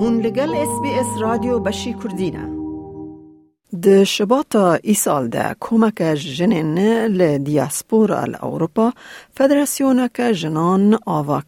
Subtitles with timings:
[0.00, 2.44] هون لگل اس بی اس رادیو بشی کردینه
[3.84, 4.66] د شباطا
[5.04, 5.98] سال ده کمک
[6.38, 8.86] جنین ل دیاسپورا ل اوروپا
[10.40, 11.40] جنان آوا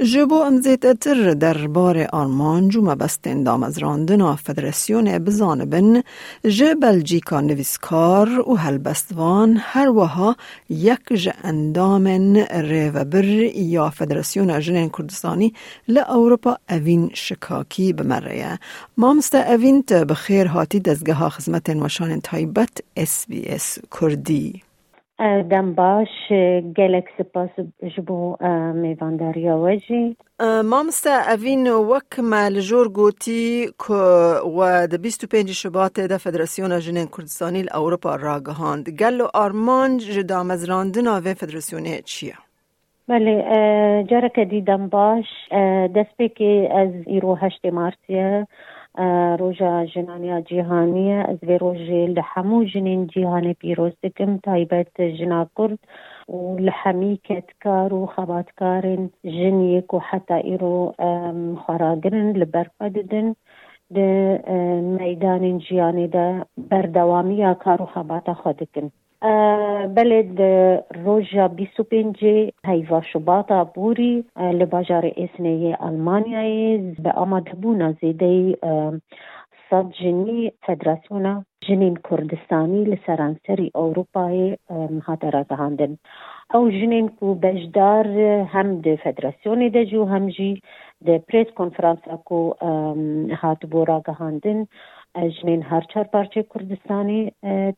[0.00, 2.96] جبو ام اتر تر در بار آرمان جوم
[3.44, 6.02] دام از راندنا فدراسیون بزانبن
[6.48, 10.36] جه بلژیکا نویسکار و هلبستوان هر وها
[10.70, 12.32] یک جه اندامن
[13.12, 15.54] بر یا فدرسیون جنین کردستانی
[15.88, 18.58] لأوروپا اوین شکاکی بمره
[18.96, 24.62] مامست اوین بخیر هاتی دزگه ها خزمت وشان تایبت اس بی اس کردی
[25.76, 26.08] باش
[26.76, 27.50] گلک سپاس
[27.96, 28.36] جبو
[29.18, 30.16] در یاواجی
[30.64, 33.66] مامستا اوین وک ما لجور گوتی
[34.58, 40.42] و بیستو 25 شباط ده فدرسیون جنین کردستانی لأوروپا را گهاند گل و آرمان جدا
[40.42, 42.34] مزراندن آوه فدراسیون چیه؟
[43.08, 43.34] بله
[44.10, 45.24] جرک دیدم باش
[45.96, 48.46] دست که از ایرو هشت مارسیه
[48.98, 55.78] آه، روجا جنانيا جيهانية از روژه لحمو جنين جيهاني بيروس دکم تایبت جنا کرد
[56.28, 60.94] و لحمی کتکار و خباتکارن جنیک و حتی ایرو
[61.66, 63.34] خراگرن لبرفا ددن
[63.94, 64.42] ده
[65.00, 67.54] میدان جیانی ده بردوامی
[67.94, 68.90] خباتا خودکن
[69.96, 70.42] بلد
[71.04, 72.16] روجا 25
[72.66, 78.58] هیوا شباطا بوری لباجار اسنه المانیای به آماده بونا زیده
[79.70, 84.56] صد جنی فدراسیونا جنین کردستانی لسرانسری اوروپای
[85.06, 85.96] هات راگهاندن
[86.54, 88.08] او جنین کو بجدار
[88.54, 90.60] هم د فدراسیون د جو هم جی
[91.06, 92.54] د پریس کنفرانس اكو
[93.42, 94.66] هات بورا گهاندن
[95.20, 97.22] ji min her çar parçe Kurdistanê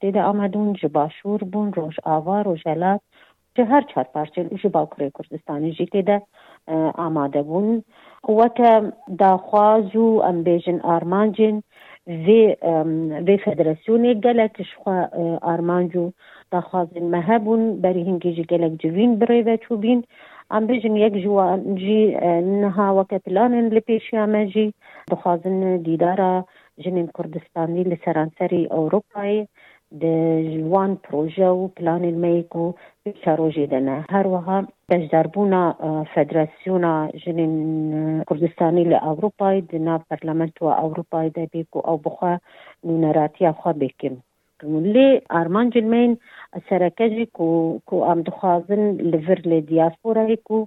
[0.01, 3.01] tê e, de amedûn ji Başûr bûn, Rojava, Rojhelat
[3.57, 6.17] ji her çar parçe ji Bakurê Kurdistanê jî tê de
[6.69, 7.83] e, amade bûn.
[8.27, 8.73] Weke
[9.19, 11.57] daxwaz û em bêjin armancên
[12.27, 12.73] vê e,
[13.27, 14.97] vê federasyonê gelek ji xwe
[15.53, 16.13] armanc û
[16.53, 20.01] daxwazên me hebûn berî hingî ji gelek ji vîn birê veçûbîn
[20.57, 21.15] em bêjin yek
[21.83, 21.99] ji
[22.61, 24.67] niha weke planên li pêşiya me jî
[25.11, 26.35] dixwazin dîdara
[26.83, 29.37] ژنین کوردستاني لسەرانسەری ئەوروپای
[30.03, 32.75] دژوان پرۆژە و پلانی المەیک و
[33.23, 34.57] چارۆژی دەنە هەروەها
[34.91, 35.63] بەشداربوونا
[36.15, 37.55] فدراسیۆنا ژنین
[38.29, 42.33] کوردستانی لە ئەوروپای دنا پەرلەمەنتوە ئەوروپای دەبێک و ئەو بخوا
[42.87, 44.15] نونەراتیە خوا بکن
[44.95, 46.13] لێ ئارمانجلمەین
[46.69, 47.27] سەرەکەژی
[47.87, 50.61] کو ئەم دخوازن لەڤر لێ دیاسپۆرەیک و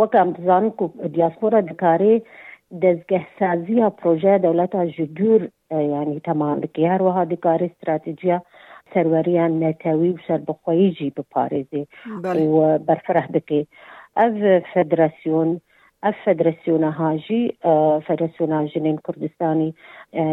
[0.00, 2.14] وەکە ئەم دزانین و دیاسپۆرە دکارێ
[2.82, 5.42] دەستگەه سازیە پرۆژەیە دەوڵەتە ji دوور
[6.00, 8.38] ینی تەمانکە هەروەها هادیکاری استراتیجیە
[8.92, 11.82] سەروەریان نەتەوی و سەربخۆیی جی بپارێزێ
[12.88, 13.60] بەرفرەح بکێ
[14.18, 14.34] ئەv
[14.72, 15.50] فدراسیۆن
[16.04, 17.42] ئەف فدراسیۆنە هاژی
[18.06, 19.70] فدراسیۆنا ژنین کوردستانی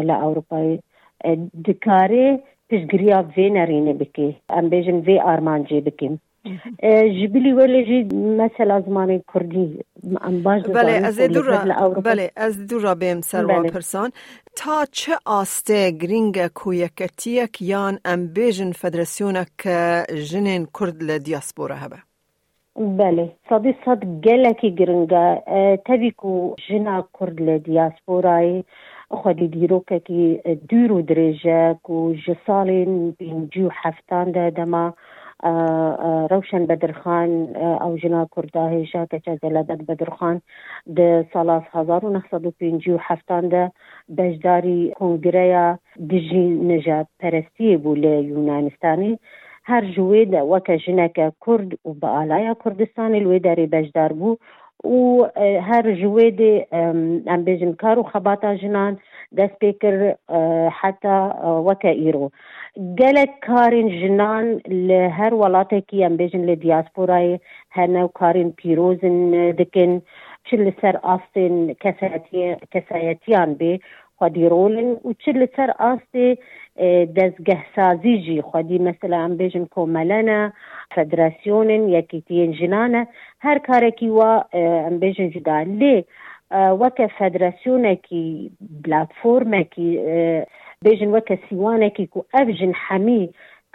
[0.08, 0.70] لە ئەوروپای
[1.66, 2.28] دکارێ
[2.70, 4.28] پشتگریا vê nerînê bikê
[4.58, 6.14] em bêjin vê armancê bikim
[7.18, 7.98] ji bilî welê jî
[8.42, 9.66] mesela zimanê kurdî
[10.74, 11.42] بله از دو
[12.78, 13.70] را بله بیم بله.
[13.70, 14.10] پرسان
[14.56, 19.48] تا چه آسته گرینگ کویکتیک یان ام بیجن فدرسیونک
[20.30, 21.96] جنین کرد لدیاسپوره هبه
[22.76, 25.14] بله صدی صد گلکی گرینگ
[25.86, 27.38] تبی کو جنا کرد
[28.26, 28.64] ای
[29.08, 34.94] خودی دیروکه که دیرو دریجه کو جسالین بین جو حفتان ده دما
[36.30, 40.40] روشن بدرخان او جناب کرداه شاکچه زلادت بدرخان
[40.98, 43.72] د سال 1957
[44.16, 45.78] بجداری کنگره
[46.10, 49.18] دژی نجات پرستی بوله یونانستانی
[49.64, 51.12] هر جوید وکه جنک
[51.46, 54.36] کرد و با آلای کردستان الوی داری بجدار بو
[54.84, 58.96] وهر جوادي ام باجي نكارو خباطا جنان
[59.32, 60.14] دا سبيكر
[60.68, 62.30] حتى وكائرو
[63.00, 67.40] قالت كارين جنان لهر ولاتكي ام باجن لدياسبوراي
[67.72, 70.00] هنا وكارين بيروزن دكن
[70.44, 71.74] شل سر آستين
[72.72, 73.80] كسايتيان بي
[74.20, 76.36] خديرولن وشل سر آستي
[77.16, 80.40] دەستگەه سازیژی خودی مثللا ئەم بێژن کۆمەلەنە
[80.94, 83.02] فدراسیۆنن یەکیتیەن ژنانە
[83.44, 84.32] هەر کارێکی وە
[84.84, 85.96] ئەم بێژن جدا لێ
[86.82, 88.24] وەکە فدراسیۆنێکی
[88.84, 89.88] پلتفۆرمێکی
[90.84, 93.22] بێژن وەکە سیوانێکی و ئەف ژن حەمی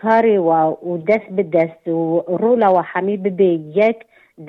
[0.03, 1.99] کارێوە و دەست بدەست و
[2.41, 3.51] ڕۆلاوە حەمی ببێ
[3.81, 3.99] یەک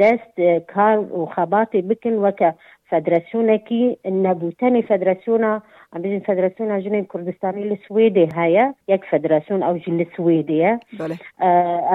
[0.01, 0.35] دەست
[0.73, 2.51] کار و خەباتی بکن وەکە
[2.91, 10.81] فدراسيون كي نبوتاني فدراسيون عم فدراسيون جنوب كردستان السويدي هيا يك فدراسيون او جل السويدية
[11.01, 11.17] بله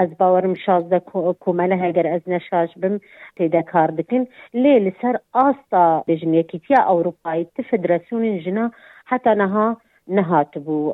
[0.02, 0.98] از باورم شاز دا
[1.40, 2.98] کومل هگر از نشاش بم
[3.36, 8.70] تیدا کار دکن لی لسر آستا بجن یکیتیا اوروپایی تی فدراسیون جنا
[9.04, 9.76] حتی نها
[10.08, 10.92] نهات بو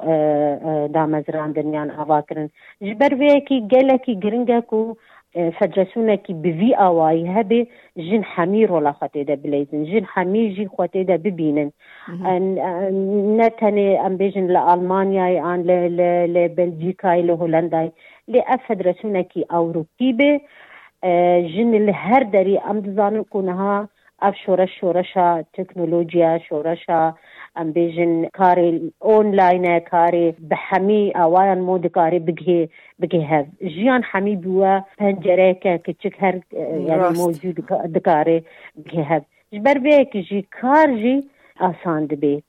[0.94, 2.46] دامزراندن یان آوا کرن
[2.82, 4.96] جبر وی کی گله کی گرنگه کو
[5.34, 11.70] فجسونا كي بفي اواي هبي جن حمي رولا خطيدا بليزن جن حمي جي خطيدا ببينن
[13.40, 15.62] نتني ام بيجن لالمانيا ان
[16.34, 17.90] لبلجيكا لهولندا
[18.28, 20.40] لافدرسونا كي اوروبي بي
[21.54, 23.88] جن الهر دري ام دزان كونها
[24.22, 27.14] اف شورش شورشا تكنولوجيا شورشا
[27.60, 32.68] ام بيجن كاري اونلاين كاري بحمي اوان مود كاري بقهي
[32.98, 38.42] بقهي هاف جيان حمي بوا بنجريكا كتشك هر يعني موجود دكاري
[38.76, 39.22] بقهي هاف
[39.52, 41.20] جبر بيك جي كار جي
[41.60, 42.42] آسان دبي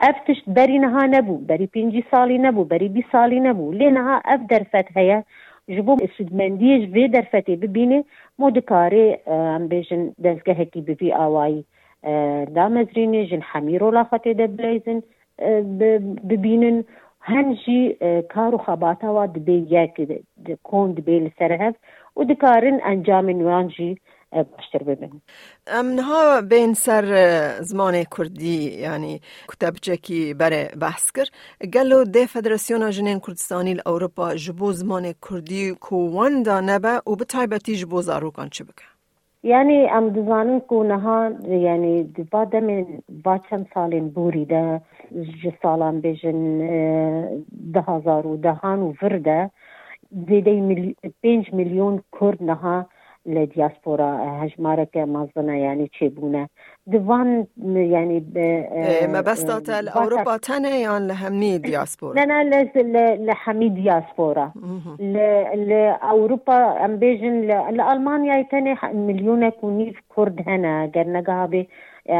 [0.00, 4.40] اف تشت بري نها نبو بري پنجي سالي نبو بري بي سالي نبو لنها اف
[4.50, 5.24] درفت هيا
[5.70, 8.04] جبو سودمندیش به درفتی ببینه
[8.38, 11.64] مو دکاره ام بیشن دستگاه کی بی آوائی
[12.58, 14.98] دامەزرینێ ژن حەمی ڕۆلاافەتێ دەبلزن
[16.30, 16.76] ببینن
[17.32, 17.82] هەنجی
[18.34, 19.94] کار و خەباتەوە دبێ یەک
[20.68, 21.74] کۆن دبێ لەسەر هەف
[22.16, 23.90] و دکارن ئەنجامی نوانجی
[24.52, 25.12] باشتر ببن
[25.74, 26.22] ئەمنها
[26.52, 27.04] بین سەر
[27.70, 28.56] زمانی کوردی
[28.86, 29.14] ینی
[29.50, 31.30] کوتەبجێکی بەرێ بەس کرد
[31.74, 37.16] گەل و دێ فەدرسیۆنا ژنێن کوردستانی لە ئەوروپا ji بۆ زمانی کوردی کووەندا نەبە و
[37.20, 38.95] بتایبەتی ji بۆ زارۆکان چ بکە
[39.46, 40.06] Yani em
[40.68, 41.16] ku niha
[41.46, 42.78] yani diva demê
[43.24, 44.64] va çend salên borî de
[45.40, 46.40] ji salan bêjin
[47.74, 49.40] dehazar û dehan û vir de
[50.28, 50.54] zêde
[51.22, 52.78] pênc milyon Kurd niha
[53.34, 54.10] لە دیاسپۆرا
[54.42, 56.42] هەژمارەکە مازنە ینی چێبوونە
[56.92, 57.28] دوان
[57.94, 58.20] ینی
[59.16, 62.38] مەبەستاتە لە ئەوروپا تەنەیان لە هەمی دیاسپۆرا لەنا
[63.28, 64.48] لە هەمی دیاسپۆرا
[65.70, 67.56] لە ئەوروپا ئەمبێژن لە
[67.88, 68.72] ئەلمانیای تەنێ
[69.06, 71.62] میلیونێک و نیف کورد هەنە گەرنەگا بێ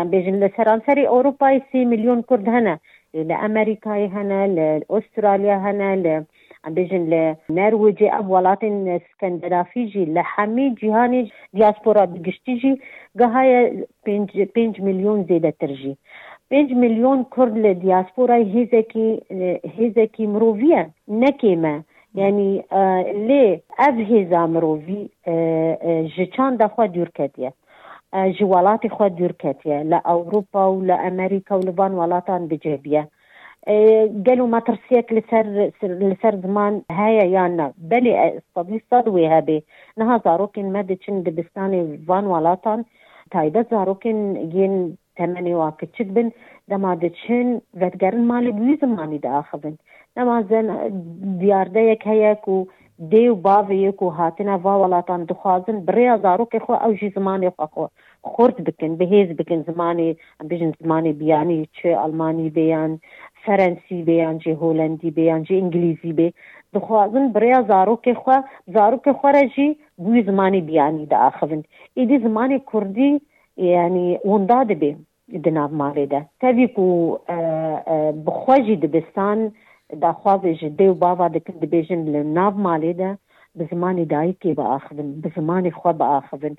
[0.00, 2.74] ئەمبێژن لە سەرانسەری ئەوروپای سی میلیۆن کورد هەنە
[3.28, 6.16] لە ئەمریکای هەنە لە ئوسترالیا هەنە لە
[6.76, 7.22] بژن لە
[7.58, 8.76] نەروەجێ ئەم وڵاتین
[9.08, 11.22] سکەندەرافیژی لە هەمی جیهانی
[11.56, 12.72] دیاسپۆرا گشتیژی
[13.18, 13.60] گەهایە
[14.04, 15.94] پێ میلیۆن زێدەترژی.
[16.50, 19.08] 5 میلیۆن کورد لە دیاسپۆرای هێزێکی
[19.76, 20.82] هێزێکی مرۆڤە
[21.22, 21.76] نەکێمە
[22.20, 22.52] ینی
[23.28, 23.44] لێ
[23.80, 25.02] ئەف هێزا مرۆڤی
[26.14, 27.50] ji çanda xwe dûr ketiye
[28.36, 33.02] ji welatê xwe dûr ketiye li Ewropa û li Amerîka û li van welatan bicêbiye
[34.26, 39.64] قالوا ما ترسيك لسر لسر زمان هيا يانا بلي استضي صدوي هبي
[39.98, 42.84] نها زاروكين شن دبستاني فان ولاتان
[43.30, 46.30] تايدا زاروكين ين تمني واكد شكبن
[46.68, 49.74] دما دتشن فتقرن مالي بلي زماني دا آخبن
[50.18, 50.90] نما زن
[51.40, 52.66] ديار دايك هيك و
[52.98, 57.86] دي و باوي هاتنا فا ولاتان دخوازن بريا زاروك خو او جي زماني خو
[58.24, 62.98] خورت بكن بهيز بكن زماني بجن زماني بياني تشي الماني بيان
[63.46, 66.28] فەرەنسی بەیانجێ هۆلندی بەیانجێ ئینگلیزی بێ
[66.74, 68.38] دخوازن بریا زارۆکێ خوا
[68.74, 69.70] زارۆکێ خۆرەژی
[70.02, 71.60] بووی زمانی بیانی داخن
[71.98, 73.10] ئیدی زمانی کوردی
[73.84, 74.92] ینی وندا دەبێ
[75.44, 76.86] di navmarêde tevî ku
[78.26, 79.38] bixwe jî dibistan
[80.04, 83.10] daxwazê ji dê û bava dikin dibêjin li nav malê de
[83.58, 86.54] bi zimanê dayikê biaxivin bi zimanê xwe biaxivin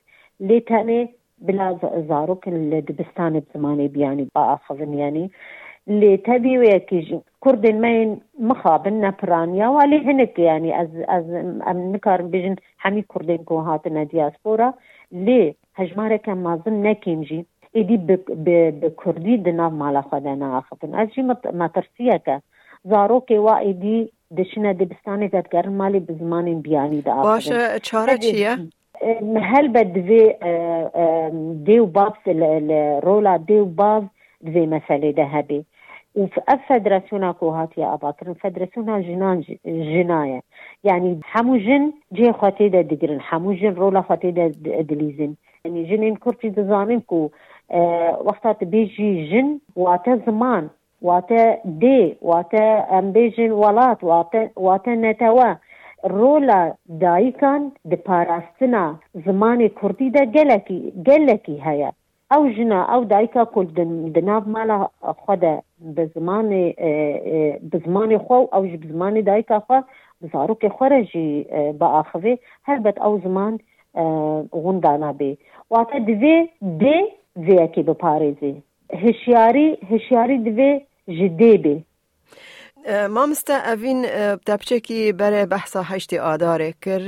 [0.47, 1.01] lê tenê
[1.47, 1.67] bila
[2.11, 5.25] zarokin li dibistanê bi zimanê biyanî biaxivin yanî
[5.89, 7.65] لی لتبي ويكيجي كرد
[8.47, 11.25] مخاب مخابن یا ولی هنک یعنی از از
[11.67, 14.73] ام نكار بيجن حمي كردين كو هاتنا دياسبورا
[15.11, 20.63] لي هجمارك مازن نكيمجي ایدی به کردی دنام مال خدا نه
[20.93, 21.21] از جی
[21.53, 22.41] مترسیه که
[22.85, 28.55] زارو که وا ایدی دشنه دبستانه زدگر مالی بزمانی بیانی ده باشه چاره چیه؟
[29.43, 29.67] هل
[31.65, 34.05] دو باب سر رولا دو باب
[34.45, 35.65] دوی مسئله ده هبی
[36.17, 40.41] وفدرسونا كوهات يا أباكر فدرسونا جنان جناية
[40.83, 44.47] يعني حمو جن جي خاتي دا دقرن حمو جن رولا خاتي دا
[44.81, 45.33] دليزن
[45.65, 47.29] يعني جنين كورتي دزانين كو
[47.71, 50.67] آه، وقتا بيجي جن واتا زمان
[51.01, 55.55] واتا دي واتا امبيجن ولات واتا واتا نتوا
[56.05, 61.91] رولا دايكان دباراستنا زمان كردي دا جلكي جلكي هيا
[62.33, 63.67] ئەو ژنە ئەو دایکە کل
[64.15, 64.77] دناو مالا
[65.23, 65.55] خودە
[65.95, 66.65] بە زمانی
[67.71, 69.79] بە زمانی خۆ ئەو ژ زمانی دایکە خوا
[70.31, 71.27] زارۆکێ خۆرە ژی
[71.79, 72.33] بە ئاخوێ
[72.67, 73.53] هەربەت ئەو زمان
[74.63, 75.31] غوندانا بێ
[75.73, 76.37] واتە دوێ
[76.83, 76.97] دێ
[77.47, 78.51] vêyekê biparêzê
[79.03, 80.71] hişyarî hişyarî divê
[81.17, 81.75] ji dê bê
[83.15, 83.99] Mamoste evîn
[84.47, 87.03] tepçekî bere behsa heştê adarê kir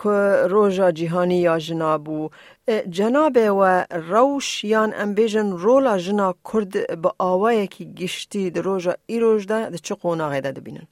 [0.00, 0.10] ku
[0.52, 2.18] roja cîhanî ya jina bû
[2.66, 2.66] E,
[2.98, 3.74] جنابێ وە
[4.10, 10.86] ڕەوش یان ئەمبێژن ڕۆلا ژنا کورد بە ئاوایەکی گشتی درۆژە ئیرۆژدا دە چ قۆناغێدا دەبینن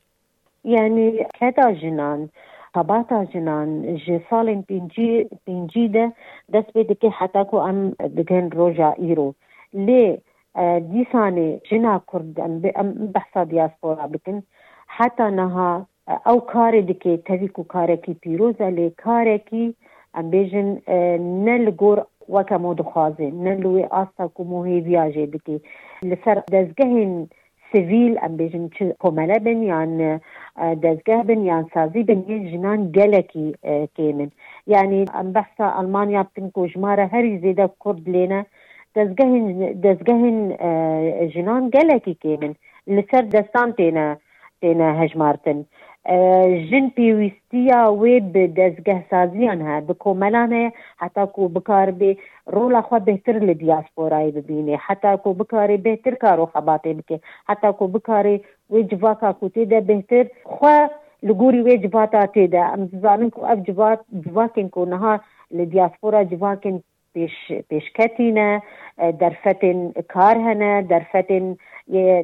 [0.74, 1.06] یعنی
[1.38, 2.20] کەدا ژنان.
[2.74, 3.68] طباتا جنان
[4.04, 5.12] جي سالين بينجي
[5.46, 6.06] بينجي ده
[6.52, 7.78] دس بيدكي حتاكو ام
[8.18, 9.34] دكين روجا ايرو
[9.86, 10.12] ليه
[10.92, 14.42] ديساني جنا كرد ام بحثا دياسبورا بكن
[14.96, 15.86] حتى نها
[16.28, 19.74] او كاري دكي تبيكو كاري كي بيروزا لي كاري كي آه
[20.20, 20.66] ام بیژن
[21.46, 21.98] نه لګور
[22.36, 25.56] وکه مو د خوازه نه لوی آستا کومو هی ویاجه بکی
[26.10, 27.12] لسر دزګهن
[27.72, 29.92] سیویل ام بیژن چې کومله بن یان
[30.84, 33.46] دزګه بن یان سازی بن یی جنان ګلکی
[33.96, 34.30] کېمن
[34.74, 38.40] یعنی ام بحثه المانیا بتنکو جماره هر زیده کورد لینا
[38.98, 39.44] دزګهن
[39.84, 40.36] دزګهن
[41.36, 42.52] جنان ګلکی کېمن
[42.98, 44.06] لسر دستان تینا
[44.64, 45.58] تینا هجمارتن
[46.68, 50.70] ژن پێویستیە وێ بە دەستگەسازیان هە بە کۆمەلان هەیە
[51.02, 52.10] حتاکو بکار بێ
[52.54, 57.16] ڕۆڵاخوا بهتر لە دیاسپۆرایی ببینێ حتاکو بکارێ بهتر کارۆ خەباتێ بکێ
[57.48, 58.36] حتاکو بکارێ
[58.72, 60.78] وێ جواکا کوتێدا بهتر خوا
[61.28, 65.14] لگوری وێ جباتا تێدا ئەم زانن کو ئەف جبات جواکن کو نەها
[65.56, 66.76] لە دیاسپۆرا جواکن
[67.70, 68.50] پیشکەتینە
[69.20, 69.78] دەرفەتن
[70.14, 71.44] کار هەنە دەرفەتن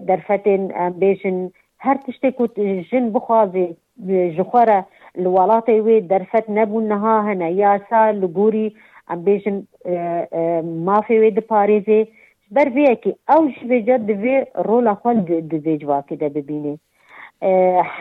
[0.09, 0.63] دەرفەتن
[1.01, 1.39] بێژن
[1.85, 2.47] هەر تشتێک و
[2.89, 3.69] ژن بخوازێ
[4.07, 4.79] ji xwe re
[5.23, 8.69] li welatê wê derfet nebûn niha hene yasa li gorî
[9.13, 9.57] em bêjin
[10.89, 12.11] mafê wê diparêzê ji
[12.57, 14.37] ber vêyekî ew ji vêce divê
[14.69, 15.13] rola xwe
[15.51, 16.75] di vêcwakê de bibînê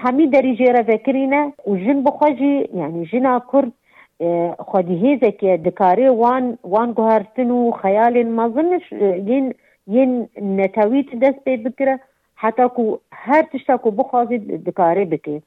[0.01, 3.71] hemî derîjê re vekirîne û jin bixwe jî yanî jina kurd
[4.69, 8.69] xwedîhêzekê dikarê wan wan guhertin û xeyalên mezin
[9.29, 9.45] yên
[9.95, 10.11] yên
[10.59, 11.95] netewî dest pê bikire
[12.43, 12.83] حتی کو
[13.27, 15.39] هر تشتا کو بخوازید دکاره بکه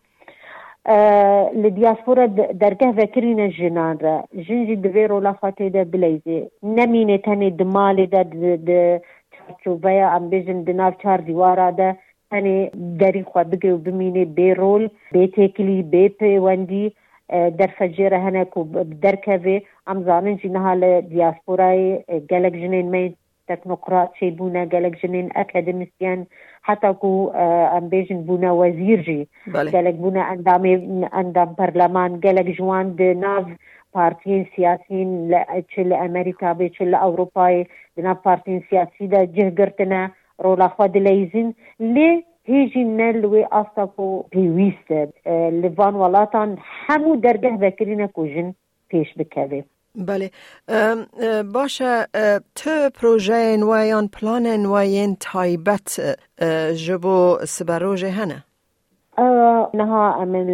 [1.66, 2.26] لدیاسپورا
[2.62, 4.14] درگه وکرین جنان را
[4.48, 8.22] جن جی دوی رولا فاته ده بلیزه نمینه تنه دمال ده
[8.68, 9.02] ده
[9.38, 11.88] چارچوبه ام بجن دناف چار دیوارا ده
[12.30, 12.70] تنه
[13.00, 16.92] دری خواه بگه و بمینه بی رول بی تکلی بی پیوندی
[17.30, 18.60] در فجیره هنه کو
[19.02, 21.98] درکه وی ام زانن جی نها لدیاسپورای
[22.30, 23.14] گلک جنین مین
[23.50, 26.26] teknokrat şey bune gelek jinin akademisyen
[26.60, 27.32] hatta ku
[27.78, 29.26] ambejin bune wazir jî
[29.74, 30.74] gelek bune endamê
[31.20, 33.44] endam parlaman gelek jwan di nav
[33.96, 35.38] partiyên siyasîn li
[35.70, 37.62] çi li Amerika bê çi li Ewropayê
[37.96, 40.02] di nav partiyên siyasî de cih girtine
[40.44, 41.48] rola xwe dileyzin
[41.96, 42.10] lê
[42.54, 44.04] هیجی نل وی آستا کو
[44.34, 45.00] پیویسته
[45.62, 46.48] لوان ولاتان
[46.82, 48.48] همو درگه بکرینه کو جن
[48.90, 49.60] پیش بکوه
[49.96, 50.30] بله
[51.54, 52.04] باشه
[52.56, 56.16] تو پروژه نویان پلان نویان تایبت
[56.86, 58.44] جبو سبروجه هنه
[59.74, 60.46] نها من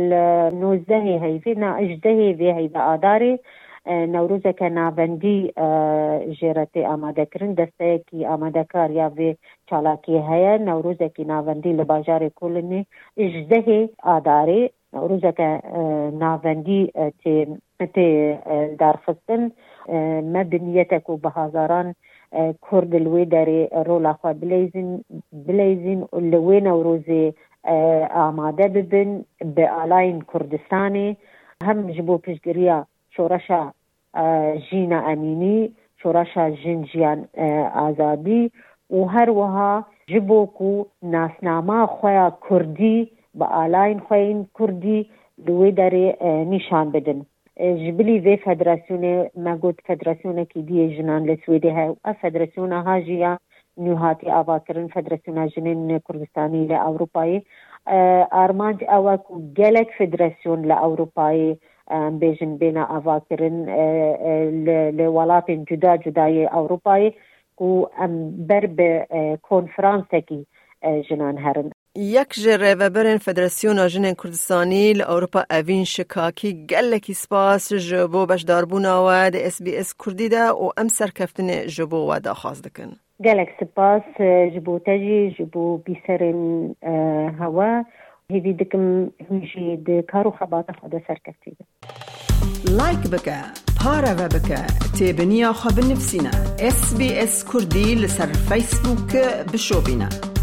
[0.61, 3.39] نوزده هیوی نا اجده هیوی هیوی آداری
[3.87, 5.53] نوروز که ناوندی
[6.41, 9.37] جیرت آماده کرن دسته کی آماده کار یا به
[9.71, 14.71] چالاکی هیا نوروز که ناوندی لباجار کلنی اجده آداری
[15.03, 15.41] روزك
[16.21, 16.93] نافندي
[17.25, 17.47] تي
[17.95, 18.39] تي
[18.81, 19.51] دارخستن
[20.33, 21.95] ما بنيتك وبهازاران
[22.71, 24.99] كرد الوي داري رولا خوا بليزن
[25.33, 27.33] بليزن لوين وروزي
[28.17, 31.17] آماده ببن بآلاين كردستاني
[31.63, 33.73] هم جبو بشجريا شورشا
[34.71, 35.71] جينا أميني
[36.03, 37.25] شورشا جنجيان
[37.75, 38.53] آزادي
[38.91, 44.01] و هر وها جبو کو ناسنامه خویا کردی به align
[44.55, 44.99] Kurdî
[45.47, 46.09] li wê derê
[46.51, 47.21] nîşan bidin.
[47.83, 49.15] ji bilî vê federasyonê
[49.45, 53.39] me got federasyonekî diye jinan li Swêdê he ev federasyona hajiya
[53.79, 57.43] nûhatî avakirin federasyona jinên Kurdistanî li Ewropayê
[58.31, 61.57] armanc ew ku gelek federasyon li Ewropayê
[62.21, 63.59] bêjin bêna avakirin
[64.99, 67.13] li welatên cuda cudayê Ewropayê
[67.57, 68.13] ku em
[68.49, 69.07] ber bi
[69.43, 70.45] konferansekî
[71.09, 78.87] jinan herin یک و ریوبرین فدراسیون جن کردستانی لأوروپا اوین شکاکی گلکی سپاس جبو بشداربون
[78.87, 82.89] آواد اس بی اس کردی دا و ام سرکفتن جبو و دا خواست دکن
[83.25, 84.03] گلک سپاس
[84.55, 86.75] جبو تجی جبو بیسرین
[87.41, 87.83] هوا
[88.31, 91.57] هیوی دکم همیشی د کارو خبات خدا سرکفتی
[92.71, 93.37] لایک بکه
[93.85, 94.67] پاره و بکه
[94.99, 96.31] تی خواب نفسینا
[96.63, 99.17] اس بی اس کردی لسر فیسبوک
[99.53, 100.36] بشو بینا